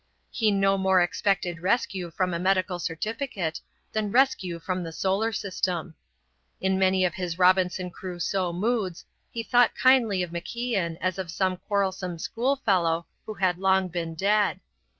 [0.31, 3.61] He no more expected rescue from a medical certificate
[3.93, 5.93] than rescue from the solar system.
[6.59, 11.55] In many of his Robinson Crusoe moods he thought kindly of MacIan as of some
[11.57, 14.59] quarrelsome school fellow who had long been dead.